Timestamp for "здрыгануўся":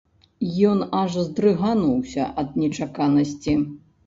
1.25-2.23